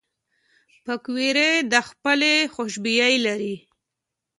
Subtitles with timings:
[0.85, 3.55] پکورې د پخلي خوشبویي لري